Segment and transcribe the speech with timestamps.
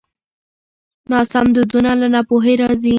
[1.11, 2.89] ناسم دودونه له ناپوهۍ راځي.